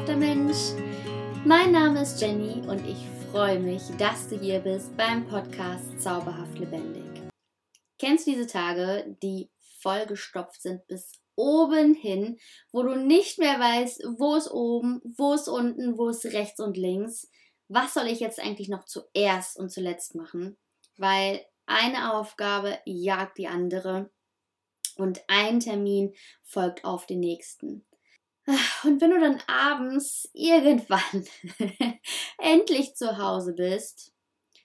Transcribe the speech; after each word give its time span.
zauberhafter 0.00 0.16
Mensch. 0.16 0.72
Mein 1.44 1.72
Name 1.72 2.02
ist 2.02 2.20
Jenny 2.20 2.66
und 2.66 2.86
ich 2.86 3.06
freue 3.30 3.58
mich, 3.58 3.82
dass 3.98 4.28
du 4.28 4.38
hier 4.38 4.60
bist 4.60 4.96
beim 4.96 5.26
Podcast 5.26 6.00
Zauberhaft 6.00 6.58
Lebendig. 6.58 7.04
Kennst 7.98 8.26
du 8.26 8.30
diese 8.30 8.46
Tage, 8.46 9.16
die 9.22 9.50
vollgestopft 9.80 10.62
sind 10.62 10.86
bis 10.86 11.12
oben 11.36 11.94
hin, 11.94 12.38
wo 12.72 12.82
du 12.82 12.94
nicht 12.94 13.38
mehr 13.38 13.58
weißt, 13.60 14.04
wo 14.16 14.36
ist 14.36 14.50
oben, 14.50 15.00
wo 15.04 15.34
ist 15.34 15.48
unten, 15.48 15.98
wo 15.98 16.08
ist 16.08 16.24
rechts 16.24 16.60
und 16.60 16.76
links? 16.76 17.28
Was 17.68 17.92
soll 17.92 18.06
ich 18.06 18.20
jetzt 18.20 18.40
eigentlich 18.40 18.68
noch 18.68 18.84
zuerst 18.84 19.58
und 19.58 19.70
zuletzt 19.70 20.14
machen? 20.14 20.56
Weil 20.96 21.44
eine 21.66 22.14
Aufgabe 22.14 22.78
jagt 22.86 23.36
die 23.38 23.48
andere 23.48 24.10
und 24.96 25.20
ein 25.28 25.60
Termin 25.60 26.14
folgt 26.42 26.84
auf 26.84 27.06
den 27.06 27.20
nächsten. 27.20 27.84
Und 28.84 29.00
wenn 29.00 29.10
du 29.10 29.20
dann 29.20 29.42
abends 29.46 30.28
irgendwann 30.32 31.26
endlich 32.38 32.94
zu 32.94 33.18
Hause 33.18 33.54
bist, 33.54 34.14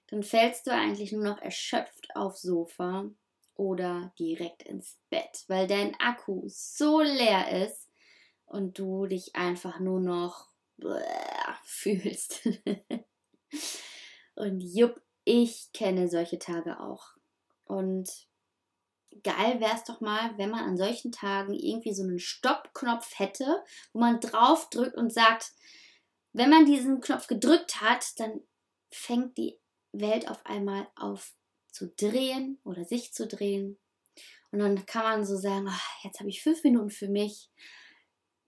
dann 0.07 0.23
fällst 0.23 0.67
du 0.67 0.71
eigentlich 0.71 1.11
nur 1.11 1.23
noch 1.23 1.41
erschöpft 1.41 2.15
aufs 2.15 2.41
Sofa 2.41 3.09
oder 3.55 4.13
direkt 4.19 4.63
ins 4.63 4.97
Bett, 5.09 5.45
weil 5.47 5.67
dein 5.67 5.95
Akku 5.99 6.43
so 6.47 7.01
leer 7.01 7.65
ist 7.65 7.89
und 8.45 8.77
du 8.77 9.07
dich 9.07 9.35
einfach 9.35 9.79
nur 9.79 9.99
noch 9.99 10.49
fühlst. 11.63 12.47
und 14.35 14.61
jupp, 14.61 15.01
ich 15.23 15.71
kenne 15.73 16.07
solche 16.07 16.37
Tage 16.37 16.79
auch. 16.79 17.15
Und 17.65 18.09
geil 19.23 19.59
wäre 19.59 19.75
es 19.75 19.83
doch 19.83 20.01
mal, 20.01 20.37
wenn 20.37 20.49
man 20.49 20.63
an 20.63 20.77
solchen 20.77 21.11
Tagen 21.11 21.53
irgendwie 21.53 21.93
so 21.93 22.03
einen 22.03 22.19
Stoppknopf 22.19 23.17
hätte, 23.17 23.63
wo 23.93 23.99
man 23.99 24.19
drauf 24.19 24.69
drückt 24.69 24.95
und 24.95 25.13
sagt, 25.13 25.51
wenn 26.33 26.49
man 26.49 26.65
diesen 26.65 27.01
Knopf 27.01 27.27
gedrückt 27.27 27.81
hat, 27.81 28.19
dann 28.19 28.41
fängt 28.91 29.37
die 29.37 29.57
Welt 29.93 30.29
auf 30.29 30.45
einmal 30.45 30.87
auf 30.95 31.33
zu 31.71 31.89
drehen 31.89 32.59
oder 32.63 32.85
sich 32.85 33.13
zu 33.13 33.27
drehen. 33.27 33.77
Und 34.51 34.59
dann 34.59 34.85
kann 34.85 35.03
man 35.03 35.25
so 35.25 35.37
sagen, 35.37 35.67
ach, 35.69 36.03
jetzt 36.03 36.19
habe 36.19 36.29
ich 36.29 36.41
fünf 36.41 36.63
Minuten 36.63 36.89
für 36.89 37.09
mich. 37.09 37.49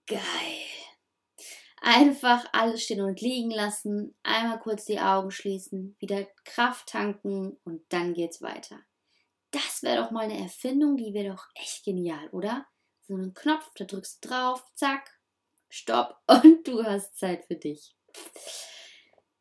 Geil. 0.06 0.20
Einfach 1.80 2.46
alles 2.52 2.82
stehen 2.82 3.02
und 3.02 3.20
liegen 3.20 3.50
lassen, 3.50 4.16
einmal 4.22 4.58
kurz 4.58 4.86
die 4.86 4.98
Augen 4.98 5.30
schließen, 5.30 5.96
wieder 6.00 6.26
Kraft 6.44 6.88
tanken 6.88 7.56
und 7.64 7.82
dann 7.90 8.14
geht's 8.14 8.42
weiter. 8.42 8.80
Wäre 9.82 10.02
doch 10.02 10.10
mal 10.10 10.24
eine 10.24 10.38
Erfindung, 10.38 10.96
die 10.96 11.14
wäre 11.14 11.34
doch 11.34 11.46
echt 11.54 11.84
genial, 11.84 12.28
oder? 12.30 12.66
So 13.02 13.14
einen 13.14 13.34
Knopf, 13.34 13.70
da 13.76 13.84
drückst 13.84 14.24
du 14.24 14.28
drauf, 14.28 14.64
zack, 14.74 15.18
stopp 15.68 16.18
und 16.26 16.66
du 16.66 16.82
hast 16.84 17.16
Zeit 17.18 17.44
für 17.46 17.56
dich. 17.56 17.96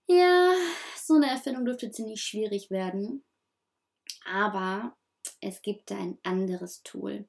Ja, 0.07 0.53
so 0.95 1.15
eine 1.15 1.29
Erfindung 1.29 1.65
dürfte 1.65 1.91
ziemlich 1.91 2.21
schwierig 2.21 2.69
werden. 2.69 3.25
Aber 4.25 4.95
es 5.41 5.61
gibt 5.61 5.91
da 5.91 5.97
ein 5.97 6.17
anderes 6.23 6.81
Tool. 6.83 7.27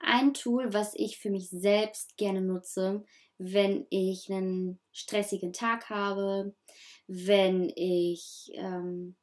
Ein 0.00 0.34
Tool, 0.34 0.72
was 0.72 0.94
ich 0.94 1.18
für 1.18 1.30
mich 1.30 1.48
selbst 1.50 2.16
gerne 2.16 2.40
nutze, 2.40 3.04
wenn 3.38 3.86
ich 3.90 4.30
einen 4.30 4.80
stressigen 4.92 5.52
Tag 5.52 5.90
habe, 5.90 6.54
wenn 7.06 7.70
ich 7.74 8.50
ähm, 8.54 9.16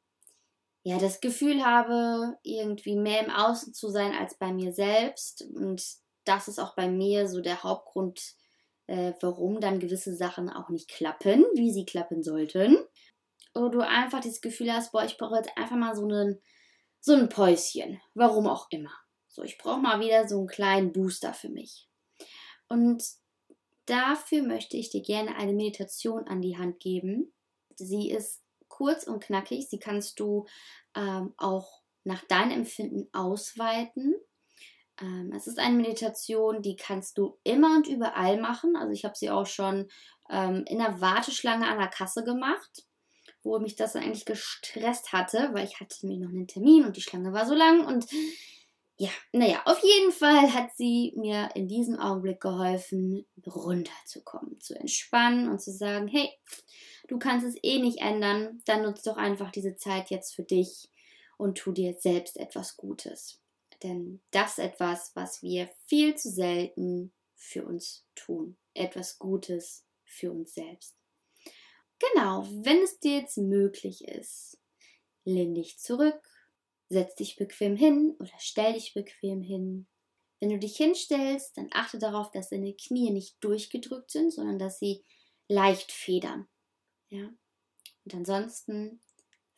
ja, 0.84 0.98
das 0.98 1.20
Gefühl 1.20 1.64
habe, 1.64 2.36
irgendwie 2.42 2.96
mehr 2.96 3.24
im 3.24 3.30
Außen 3.30 3.72
zu 3.72 3.88
sein 3.88 4.12
als 4.12 4.34
bei 4.34 4.52
mir 4.52 4.72
selbst. 4.72 5.42
Und 5.54 5.84
das 6.24 6.48
ist 6.48 6.58
auch 6.58 6.74
bei 6.74 6.88
mir 6.88 7.28
so 7.28 7.40
der 7.40 7.62
Hauptgrund, 7.62 8.34
äh, 8.88 9.12
warum 9.20 9.60
dann 9.60 9.78
gewisse 9.78 10.14
Sachen 10.16 10.50
auch 10.50 10.70
nicht 10.70 10.88
klappen, 10.88 11.44
wie 11.54 11.72
sie 11.72 11.84
klappen 11.84 12.22
sollten. 12.22 12.76
Oder 13.54 13.70
du 13.70 13.80
einfach 13.80 14.20
das 14.20 14.40
Gefühl 14.40 14.72
hast, 14.72 14.92
boah, 14.92 15.04
ich 15.04 15.18
brauche 15.18 15.36
jetzt 15.36 15.56
einfach 15.56 15.76
mal 15.76 15.94
so 15.94 16.04
einen, 16.04 16.40
so 17.00 17.14
ein 17.14 17.28
Päuschen. 17.28 18.00
Warum 18.14 18.48
auch 18.48 18.66
immer. 18.70 18.92
So, 19.28 19.42
ich 19.42 19.58
brauche 19.58 19.80
mal 19.80 20.00
wieder 20.00 20.26
so 20.26 20.38
einen 20.38 20.48
kleinen 20.48 20.92
Booster 20.92 21.32
für 21.32 21.48
mich. 21.48 21.88
Und 22.68 23.04
dafür 23.86 24.42
möchte 24.42 24.76
ich 24.76 24.90
dir 24.90 25.02
gerne 25.02 25.36
eine 25.36 25.52
Meditation 25.52 26.26
an 26.26 26.42
die 26.42 26.58
Hand 26.58 26.80
geben. 26.80 27.32
Sie 27.76 28.10
ist 28.10 28.42
kurz 28.82 29.04
und 29.04 29.22
knackig. 29.22 29.68
Sie 29.68 29.78
kannst 29.78 30.18
du 30.18 30.46
ähm, 30.96 31.34
auch 31.36 31.82
nach 32.02 32.24
deinem 32.24 32.50
Empfinden 32.50 33.08
ausweiten. 33.12 34.16
Ähm, 35.00 35.32
es 35.36 35.46
ist 35.46 35.60
eine 35.60 35.76
Meditation, 35.76 36.62
die 36.62 36.74
kannst 36.74 37.16
du 37.16 37.38
immer 37.44 37.76
und 37.76 37.86
überall 37.86 38.40
machen. 38.40 38.74
Also 38.74 38.92
ich 38.92 39.04
habe 39.04 39.14
sie 39.16 39.30
auch 39.30 39.46
schon 39.46 39.88
ähm, 40.28 40.64
in 40.66 40.78
der 40.78 41.00
Warteschlange 41.00 41.68
an 41.68 41.78
der 41.78 41.86
Kasse 41.86 42.24
gemacht, 42.24 42.84
wo 43.44 43.60
mich 43.60 43.76
das 43.76 43.94
eigentlich 43.94 44.24
gestresst 44.24 45.12
hatte, 45.12 45.50
weil 45.52 45.64
ich 45.64 45.78
hatte 45.78 46.04
nämlich 46.04 46.26
noch 46.26 46.34
einen 46.34 46.48
Termin 46.48 46.84
und 46.84 46.96
die 46.96 47.02
Schlange 47.02 47.32
war 47.32 47.46
so 47.46 47.54
lang 47.54 47.86
und 47.86 48.06
ja, 48.96 49.10
naja, 49.32 49.62
auf 49.64 49.80
jeden 49.82 50.12
Fall 50.12 50.52
hat 50.52 50.76
sie 50.76 51.12
mir 51.16 51.50
in 51.54 51.68
diesem 51.68 51.98
Augenblick 51.98 52.40
geholfen, 52.40 53.26
runterzukommen, 53.46 54.60
zu 54.60 54.74
entspannen 54.74 55.48
und 55.48 55.60
zu 55.60 55.72
sagen, 55.72 56.08
hey, 56.08 56.28
du 57.12 57.18
kannst 57.18 57.46
es 57.46 57.56
eh 57.62 57.78
nicht 57.78 57.98
ändern, 57.98 58.62
dann 58.64 58.84
nutzt 58.84 59.06
doch 59.06 59.18
einfach 59.18 59.52
diese 59.52 59.76
Zeit 59.76 60.08
jetzt 60.08 60.34
für 60.34 60.44
dich 60.44 60.88
und 61.36 61.58
tu 61.58 61.70
dir 61.70 61.92
selbst 61.92 62.38
etwas 62.38 62.78
Gutes. 62.78 63.38
Denn 63.82 64.22
das 64.30 64.52
ist 64.52 64.64
etwas, 64.64 65.14
was 65.14 65.42
wir 65.42 65.68
viel 65.86 66.14
zu 66.14 66.30
selten 66.30 67.12
für 67.34 67.66
uns 67.66 68.06
tun. 68.14 68.56
Etwas 68.72 69.18
Gutes 69.18 69.84
für 70.04 70.32
uns 70.32 70.54
selbst. 70.54 70.96
Genau, 72.14 72.46
wenn 72.64 72.78
es 72.78 72.98
dir 72.98 73.18
jetzt 73.18 73.36
möglich 73.36 74.04
ist, 74.08 74.58
lehn 75.24 75.54
dich 75.54 75.78
zurück, 75.78 76.26
setz 76.88 77.14
dich 77.16 77.36
bequem 77.36 77.76
hin 77.76 78.16
oder 78.18 78.32
stell 78.38 78.72
dich 78.72 78.94
bequem 78.94 79.42
hin. 79.42 79.86
Wenn 80.40 80.48
du 80.48 80.58
dich 80.58 80.78
hinstellst, 80.78 81.58
dann 81.58 81.68
achte 81.72 81.98
darauf, 81.98 82.30
dass 82.30 82.48
deine 82.48 82.72
Knie 82.72 83.10
nicht 83.10 83.36
durchgedrückt 83.40 84.10
sind, 84.10 84.32
sondern 84.32 84.58
dass 84.58 84.78
sie 84.78 85.04
leicht 85.46 85.92
federn. 85.92 86.48
Ja? 87.12 87.28
Und 88.04 88.14
ansonsten 88.14 89.00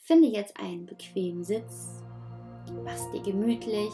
finde 0.01 0.27
jetzt 0.27 0.57
einen 0.59 0.87
bequemen 0.87 1.45
Sitz, 1.45 2.03
mach's 2.83 3.09
dir 3.13 3.23
gemütlich, 3.23 3.93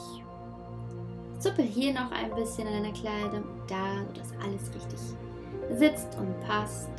zuppel 1.39 1.67
hier 1.67 1.93
noch 1.93 2.11
ein 2.11 2.35
bisschen 2.35 2.67
an 2.67 2.83
deiner 2.83 2.95
Kleidung, 2.95 3.45
da, 3.69 4.03
sodass 4.07 4.33
alles 4.43 4.75
richtig 4.75 4.99
sitzt 5.73 6.17
und 6.17 6.41
passt, 6.41 6.91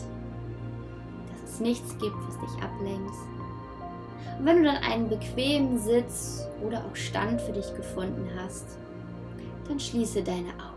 dass 1.32 1.54
es 1.54 1.60
nichts 1.60 1.98
gibt, 1.98 2.16
was 2.28 2.38
dich 2.40 2.64
ablenkt. 2.64 3.16
Und 4.38 4.46
wenn 4.46 4.58
du 4.58 4.64
dann 4.64 4.84
einen 4.84 5.10
bequemen 5.10 5.80
Sitz 5.80 6.46
oder 6.64 6.86
auch 6.86 6.96
Stand 6.96 7.42
für 7.42 7.54
dich 7.54 7.76
gefunden 7.76 8.30
hast, 8.38 8.78
dann 9.68 9.80
schließe 9.80 10.24
deine 10.24 10.54
Augen. 10.54 10.71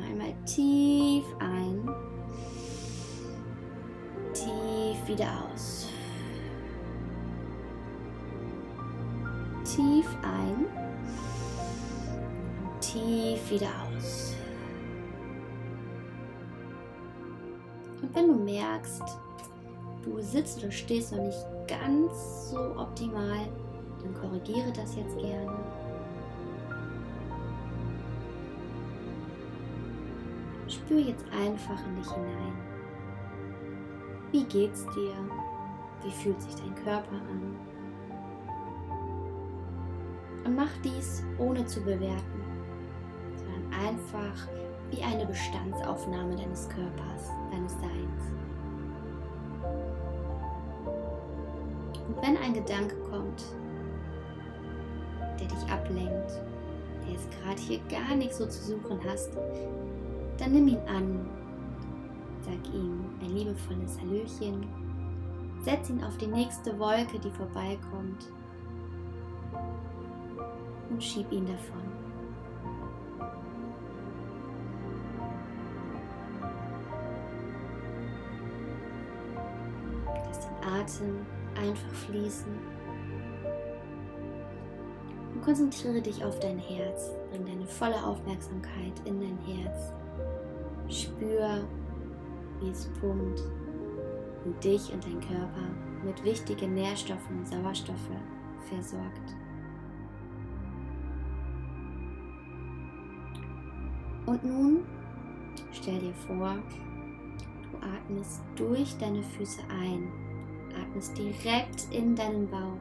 Atme 0.00 0.06
einmal 0.06 0.34
tief 0.44 1.24
ein, 1.38 1.88
tief 4.32 5.08
wieder 5.08 5.28
aus. 5.52 5.88
Tief 9.64 10.06
ein 10.22 10.66
tief 12.80 13.50
wieder 13.50 13.68
aus. 13.96 14.34
Und 18.02 18.14
wenn 18.14 18.28
du 18.28 18.34
merkst, 18.34 19.02
du 20.02 20.20
sitzt 20.20 20.58
oder 20.58 20.72
stehst 20.72 21.12
noch 21.12 21.22
nicht 21.22 21.46
ganz 21.68 22.50
so 22.50 22.58
optimal, 22.76 23.48
dann 24.02 24.14
korrigiere 24.14 24.72
das 24.74 24.96
jetzt 24.96 25.16
gerne. 25.18 25.79
Spür 30.90 31.02
jetzt 31.02 31.24
einfach 31.26 31.86
in 31.86 31.94
dich 31.94 32.10
hinein. 32.10 32.52
Wie 34.32 34.42
geht's 34.42 34.84
dir? 34.86 35.14
Wie 36.02 36.10
fühlt 36.10 36.42
sich 36.42 36.56
dein 36.56 36.74
Körper 36.74 37.14
an? 37.14 37.56
Und 40.44 40.56
mach 40.56 40.76
dies 40.82 41.22
ohne 41.38 41.64
zu 41.64 41.80
bewerten, 41.82 42.42
sondern 43.36 43.86
einfach 43.86 44.48
wie 44.90 45.00
eine 45.00 45.26
Bestandsaufnahme 45.26 46.34
deines 46.34 46.68
Körpers, 46.68 47.30
deines 47.52 47.72
Seins. 47.74 48.22
Und 52.08 52.16
wenn 52.20 52.36
ein 52.36 52.54
Gedanke 52.54 52.96
kommt, 53.12 53.44
der 55.38 55.46
dich 55.46 55.70
ablenkt, 55.70 56.32
der 57.04 57.12
jetzt 57.12 57.30
gerade 57.30 57.60
hier 57.60 57.78
gar 57.88 58.16
nichts 58.16 58.38
so 58.38 58.46
zu 58.46 58.60
suchen 58.60 58.98
hast, 59.08 59.30
dann 60.40 60.52
nimm 60.52 60.68
ihn 60.68 60.88
an. 60.88 61.28
Sag 62.40 62.74
ihm 62.74 63.04
ein 63.20 63.30
liebevolles 63.30 64.00
Hallöchen. 64.00 64.66
Setz 65.62 65.90
ihn 65.90 66.02
auf 66.02 66.16
die 66.16 66.26
nächste 66.26 66.78
Wolke, 66.78 67.18
die 67.18 67.30
vorbeikommt. 67.30 68.32
Und 70.88 71.04
schieb 71.04 71.30
ihn 71.30 71.46
davon. 71.46 71.82
Lass 80.06 80.40
den 80.40 80.68
Atem 80.72 81.26
einfach 81.54 81.92
fließen. 81.92 82.52
Und 85.34 85.42
konzentriere 85.42 86.00
dich 86.00 86.24
auf 86.24 86.38
dein 86.40 86.58
Herz. 86.58 87.10
Bring 87.30 87.44
deine 87.44 87.66
volle 87.66 88.02
Aufmerksamkeit 88.02 88.94
in 89.04 89.20
dein 89.20 89.38
Herz. 89.44 89.92
Spür, 90.90 91.64
wie 92.60 92.70
es 92.70 92.86
pumpt 93.00 93.42
und 94.44 94.64
dich 94.64 94.92
und 94.92 95.04
dein 95.04 95.20
Körper 95.20 95.68
mit 96.04 96.22
wichtigen 96.24 96.74
Nährstoffen 96.74 97.38
und 97.38 97.46
Sauerstoffe 97.46 98.10
versorgt. 98.68 99.34
Und 104.26 104.44
nun 104.44 104.84
stell 105.72 105.98
dir 105.98 106.14
vor, 106.14 106.56
du 107.62 107.78
atmest 107.78 108.42
durch 108.56 108.96
deine 108.98 109.22
Füße 109.22 109.60
ein, 109.68 110.08
atmest 110.80 111.16
direkt 111.16 111.88
in 111.90 112.14
deinen 112.14 112.48
Bauch, 112.48 112.78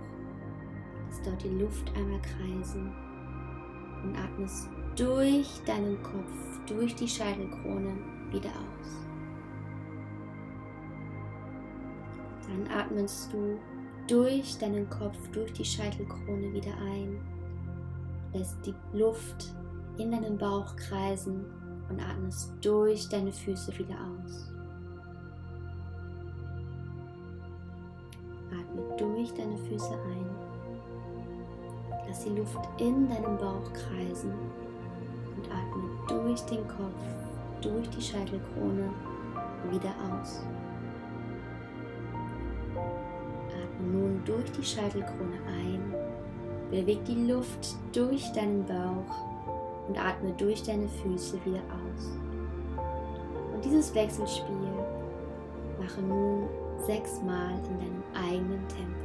lässt 1.08 1.26
dort 1.26 1.44
die 1.44 1.60
Luft 1.60 1.92
einmal 1.96 2.22
kreisen 2.22 2.92
und 4.04 4.16
atmest 4.16 4.70
durch 5.00 5.63
deinen 5.66 6.01
Kopf, 6.04 6.60
durch 6.68 6.94
die 6.94 7.07
Scheitelkrone 7.07 7.96
wieder 8.31 8.50
aus. 8.50 9.07
Dann 12.46 12.68
atmest 12.78 13.31
du 13.31 13.57
durch 14.10 14.57
deinen 14.57 14.90
Kopf, 14.90 15.16
durch 15.31 15.54
die 15.54 15.63
Scheitelkrone 15.63 16.51
wieder 16.51 16.74
ein, 16.81 17.18
lässt 18.34 18.57
die 18.66 18.75
Luft 18.92 19.56
in 19.98 20.12
deinem 20.12 20.38
Bauch 20.38 20.75
kreisen 20.75 21.46
und 21.90 22.01
atmest 22.01 22.51
durch 22.62 23.07
deine 23.07 23.31
Füße 23.31 23.72
wieder 23.80 23.96
aus. 23.96 24.51
Atme 28.51 28.98
durch 28.98 29.34
deine 29.34 29.57
Füße 29.57 29.94
ein. 29.94 30.30
Lass 32.06 32.25
die 32.25 32.31
Luft 32.31 32.60
in 32.80 33.07
deinem 33.07 33.38
Bauch 33.38 33.72
kreisen 33.72 34.34
atme 35.50 35.84
durch 36.07 36.42
den 36.46 36.68
Kopf, 36.68 37.62
durch 37.62 37.90
die 37.90 38.01
Scheitelkrone 38.01 38.90
wieder 39.72 39.94
aus. 40.12 40.42
Atme 43.50 43.88
nun 43.92 44.22
durch 44.25 44.51
die 44.51 44.63
Scheitelkrone 44.63 45.38
ein. 45.48 45.94
Beweg 46.72 47.04
die 47.06 47.31
Luft 47.31 47.75
durch 47.94 48.31
deinen 48.34 48.63
Bauch 48.66 49.88
und 49.88 49.98
atme 49.98 50.31
durch 50.38 50.62
deine 50.62 50.88
Füße 50.88 51.38
wieder 51.46 51.62
aus. 51.72 52.12
Und 53.54 53.66
dieses 53.66 53.94
Wechselspiel 53.96 54.56
mache 55.80 56.01
nun 56.01 56.48
sechsmal 56.86 57.54
in 57.69 57.80
deinem 57.80 58.04
eigenen 58.13 58.68
Tempo. 58.68 58.99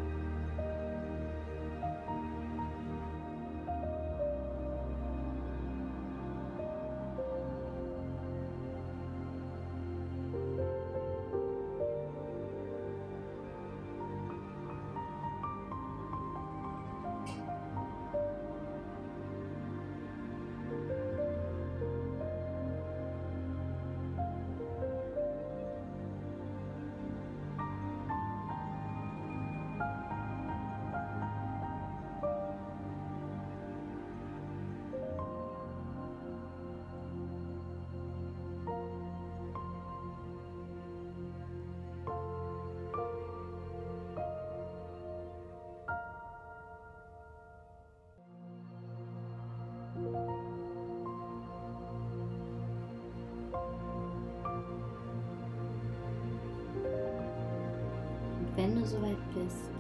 Du 58.85 58.91
soweit 58.91 59.35
bist, 59.35 59.71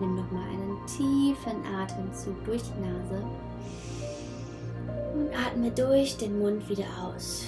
nimm 0.00 0.16
nochmal 0.16 0.48
einen 0.48 0.86
tiefen 0.86 1.64
Atemzug 1.80 2.44
durch 2.44 2.62
die 2.62 2.80
Nase 2.80 3.22
und 5.14 5.28
atme 5.34 5.70
durch 5.70 6.16
den 6.16 6.38
Mund 6.38 6.68
wieder 6.68 6.86
aus. 7.04 7.44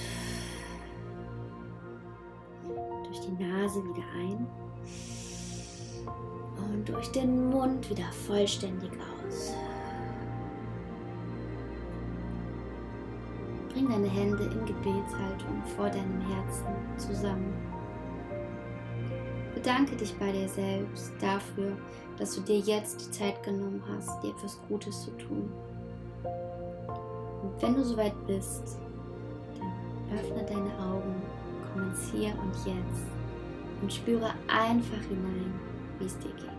Durch 3.03 3.19
die 3.21 3.43
Nase 3.43 3.83
wieder 3.83 4.05
ein 4.17 4.47
und 6.57 6.87
durch 6.87 7.11
den 7.11 7.49
Mund 7.49 7.89
wieder 7.89 8.11
vollständig 8.27 8.91
aus. 8.91 9.53
Bring 13.73 13.89
deine 13.89 14.07
Hände 14.07 14.43
in 14.43 14.65
Gebetshaltung 14.65 15.63
vor 15.75 15.89
deinem 15.89 16.21
Herzen 16.21 16.67
zusammen. 16.97 17.78
Bedanke 19.61 19.97
dich 19.97 20.13
bei 20.13 20.31
dir 20.31 20.47
selbst 20.47 21.11
dafür, 21.19 21.75
dass 22.17 22.33
du 22.33 22.41
dir 22.41 22.59
jetzt 22.59 23.05
die 23.05 23.11
Zeit 23.11 23.43
genommen 23.43 23.83
hast, 23.89 24.23
dir 24.23 24.29
etwas 24.29 24.57
Gutes 24.69 25.03
zu 25.03 25.11
tun. 25.17 25.51
Und 27.43 27.61
wenn 27.61 27.75
du 27.75 27.83
soweit 27.83 28.13
bist, 28.25 28.79
dann 29.59 30.17
öffne 30.17 30.45
deine 30.45 30.79
Augen, 30.79 31.21
komm 31.73 31.89
ins 31.89 32.09
Hier 32.09 32.31
und 32.41 32.55
Jetzt 32.65 33.03
und 33.81 33.91
spüre 33.91 34.33
einfach 34.47 35.01
hinein, 35.09 35.53
wie 35.99 36.05
es 36.05 36.17
dir 36.19 36.31
geht. 36.31 36.58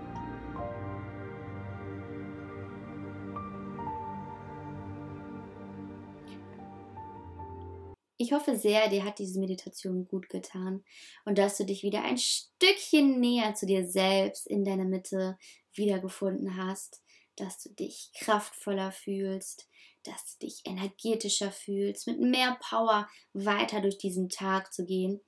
Ich 8.22 8.34
hoffe 8.34 8.54
sehr, 8.54 8.90
dir 8.90 9.02
hat 9.06 9.18
diese 9.18 9.40
Meditation 9.40 10.06
gut 10.06 10.28
getan 10.28 10.84
und 11.24 11.38
dass 11.38 11.56
du 11.56 11.64
dich 11.64 11.82
wieder 11.82 12.02
ein 12.02 12.18
Stückchen 12.18 13.18
näher 13.18 13.54
zu 13.54 13.64
dir 13.64 13.88
selbst 13.88 14.46
in 14.46 14.62
deiner 14.62 14.84
Mitte 14.84 15.38
wiedergefunden 15.72 16.58
hast, 16.58 17.00
dass 17.36 17.62
du 17.62 17.70
dich 17.70 18.10
kraftvoller 18.14 18.92
fühlst, 18.92 19.70
dass 20.02 20.36
du 20.36 20.44
dich 20.44 20.60
energetischer 20.66 21.50
fühlst, 21.50 22.06
mit 22.06 22.20
mehr 22.20 22.58
Power 22.60 23.08
weiter 23.32 23.80
durch 23.80 23.96
diesen 23.96 24.28
Tag 24.28 24.70
zu 24.74 24.84
gehen. 24.84 25.22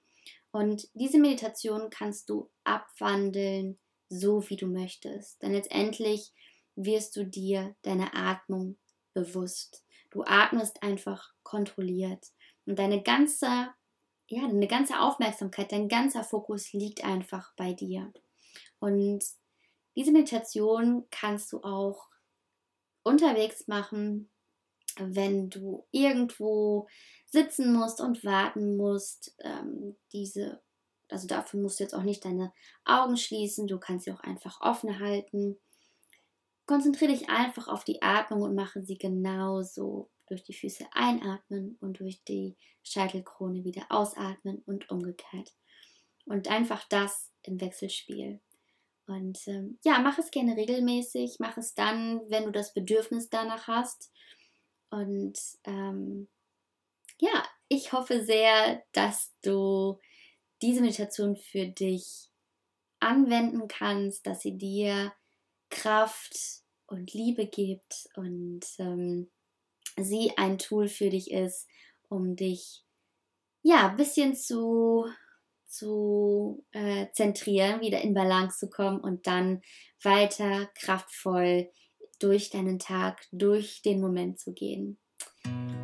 Und 0.51 0.87
diese 0.93 1.19
Meditation 1.19 1.89
kannst 1.89 2.29
du 2.29 2.51
abwandeln, 2.63 3.79
so 4.11 4.51
wie 4.51 4.57
du 4.57 4.67
möchtest. 4.67 5.41
Denn 5.41 5.53
letztendlich 5.53 6.35
wirst 6.77 7.17
du 7.17 7.25
dir 7.25 7.75
deine 7.81 8.13
Atmung 8.13 8.77
bewusst. 9.15 9.83
Du 10.11 10.25
atmest 10.25 10.83
einfach 10.83 11.33
kontrolliert. 11.43 12.27
Und 12.67 12.79
deine 12.79 13.03
ganze, 13.03 13.47
ja, 14.29 14.47
deine 14.47 14.69
ganze 14.69 15.01
Aufmerksamkeit, 15.01 15.73
dein 15.73 15.89
ganzer 15.89 16.25
Fokus 16.25 16.73
liegt 16.73 17.05
einfach 17.05 17.53
bei 17.57 17.73
dir. 17.73 18.13
Und 18.79 19.25
diese 19.97 20.13
Meditation 20.13 21.07
kannst 21.11 21.53
du 21.53 21.63
auch 21.63 22.09
unterwegs 23.03 23.67
machen, 23.69 24.31
wenn 24.99 25.51
du 25.51 25.87
irgendwo 25.91 26.89
sitzen 27.27 27.73
musst 27.73 28.01
und 28.01 28.25
warten 28.25 28.77
musst. 28.77 29.35
Ähm, 29.39 29.97
diese, 30.13 30.63
also 31.09 31.27
dafür 31.27 31.61
musst 31.61 31.81
du 31.81 31.85
jetzt 31.85 31.95
auch 31.95 32.03
nicht 32.03 32.25
deine 32.25 32.53
Augen 32.85 33.17
schließen, 33.17 33.67
du 33.67 33.79
kannst 33.79 34.05
sie 34.05 34.13
auch 34.13 34.21
einfach 34.21 34.61
offen 34.61 35.01
halten. 35.01 35.59
Konzentriere 36.67 37.13
dich 37.13 37.29
einfach 37.29 37.69
auf 37.69 37.85
die 37.85 38.03
Atmung 38.03 38.43
und 38.43 38.55
mache 38.55 38.83
sie 38.83 38.97
genauso 38.97 40.11
durch 40.33 40.43
die 40.45 40.55
Füße 40.55 40.87
einatmen 40.93 41.77
und 41.81 42.01
durch 42.01 42.25
die 42.25 42.57
Scheitelkrone 42.83 43.65
wieder 43.65 43.87
ausatmen 43.91 44.63
und 44.67 44.91
umgekehrt. 44.91 45.55
Und 46.25 46.49
einfach 46.49 46.89
das 46.89 47.31
im 47.43 47.61
Wechselspiel. 47.61 48.41
Und 49.07 49.47
ähm, 49.47 49.79
ja, 49.85 49.99
mach 49.99 50.19
es 50.19 50.31
gerne 50.31 50.57
regelmäßig, 50.57 51.37
mach 51.39 51.57
es 51.59 51.75
dann, 51.75 52.21
wenn 52.31 52.45
du 52.45 52.51
das 52.51 52.73
Bedürfnis 52.73 53.29
danach 53.29 53.67
hast. 53.67 54.11
Und 54.91 55.39
ähm, 55.65 56.29
ja, 57.19 57.45
ich 57.69 57.93
hoffe 57.93 58.25
sehr, 58.25 58.83
dass 58.93 59.35
du 59.43 59.99
diese 60.63 60.81
Meditation 60.81 61.37
für 61.37 61.67
dich 61.67 62.31
anwenden 63.01 63.69
kannst, 63.69 64.27
dass 64.27 64.41
sie 64.41 64.57
dir 64.57 65.13
Kraft 65.71 66.63
und 66.87 67.13
Liebe 67.13 67.47
gibt 67.47 68.09
und 68.15 68.61
ähm, 68.79 69.31
sie 69.97 70.33
ein 70.37 70.59
Tool 70.59 70.89
für 70.89 71.11
dich 71.11 71.31
ist, 71.31 71.69
um 72.09 72.37
dich 72.37 72.85
ja 73.63 73.89
ein 73.89 73.97
bisschen 73.97 74.35
zu, 74.35 75.07
zu 75.67 76.65
äh, 76.73 77.07
zentrieren, 77.13 77.81
wieder 77.81 78.01
in 78.01 78.15
Balance 78.15 78.59
zu 78.59 78.71
kommen 78.71 79.01
und 79.01 79.27
dann 79.27 79.63
weiter 80.03 80.69
kraftvoll 80.75 81.71
durch 82.19 82.51
deinen 82.51 82.79
Tag, 82.79 83.27
durch 83.33 83.83
den 83.83 84.01
Moment 84.01 84.39
zu 84.39 84.53
gehen. 84.53 84.99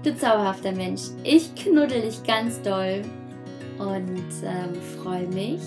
Du 0.05 0.17
zauberhafter 0.17 0.73
Mensch, 0.73 1.03
ich 1.25 1.55
knuddel 1.57 2.03
dich 2.03 2.23
ganz 2.23 2.63
doll 2.63 3.03
und 3.79 4.31
ähm, 4.45 4.75
freue 5.03 5.27
mich 5.29 5.61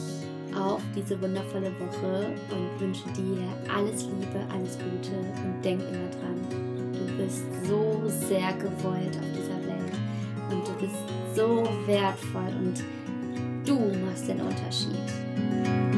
auf 0.55 0.81
diese 0.95 1.21
wundervolle 1.21 1.71
Woche 1.79 2.33
und 2.51 2.79
wünsche 2.79 3.07
dir 3.13 3.41
alles 3.73 4.05
Liebe, 4.05 4.45
alles 4.51 4.77
Gute 4.77 5.17
und 5.43 5.61
denk 5.63 5.81
immer 5.81 6.09
dran, 6.09 6.30
bist 7.23 7.43
so 7.67 8.01
sehr 8.27 8.53
gewollt 8.53 9.15
auf 9.17 9.29
dieser 9.35 9.59
Welt 9.67 9.93
und 10.49 10.67
du 10.67 10.73
bist 10.79 10.95
so 11.35 11.63
wertvoll 11.85 12.53
und 12.59 12.83
du 13.65 13.75
machst 14.05 14.27
den 14.27 14.41
Unterschied. 14.41 15.90